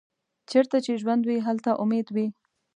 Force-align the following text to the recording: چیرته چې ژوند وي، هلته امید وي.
چیرته 0.49 0.77
چې 0.85 0.91
ژوند 1.01 1.23
وي، 1.25 1.37
هلته 1.47 1.71
امید 1.83 2.07
وي. 2.15 2.27